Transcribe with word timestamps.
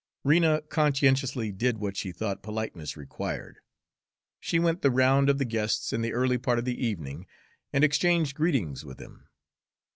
Rena 0.23 0.63
conscientiously 0.63 1.51
did 1.51 1.77
what 1.77 1.95
she 1.95 2.11
thought 2.11 2.41
politeness 2.41 2.97
required. 2.97 3.59
She 4.39 4.57
went 4.57 4.81
the 4.81 4.89
round 4.89 5.29
of 5.29 5.37
the 5.37 5.45
guests 5.45 5.93
in 5.93 6.01
the 6.01 6.11
early 6.13 6.39
part 6.39 6.57
of 6.57 6.65
the 6.65 6.83
evening 6.83 7.27
and 7.71 7.83
exchanged 7.83 8.33
greetings 8.35 8.83
with 8.83 8.97
them. 8.97 9.29